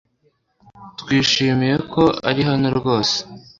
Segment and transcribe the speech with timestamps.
[0.99, 3.17] Twishimiye ko uri hano rwose